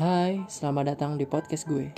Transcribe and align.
Hai, 0.00 0.40
selamat 0.48 0.96
datang 0.96 1.20
di 1.20 1.28
podcast 1.28 1.68
gue. 1.68 1.92